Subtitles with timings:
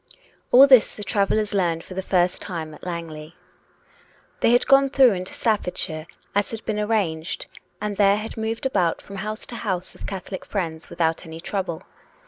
[0.51, 3.35] All this the travellers learned for the first time at Lang ley.
[4.39, 7.45] They had gone through into Staffordshire, as had been arranged,
[7.79, 11.83] and there had moved about from house to house of Catholic friends without any trouble.